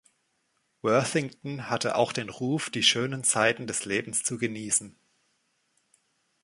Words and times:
Worthington 0.81 1.69
hatte 1.69 1.93
auch 1.95 2.11
den 2.11 2.29
Ruf, 2.29 2.71
die 2.71 2.81
schönen 2.81 3.23
Seiten 3.23 3.67
des 3.67 3.85
Lebens 3.85 4.23
zu 4.23 4.39
genießen. 4.39 4.97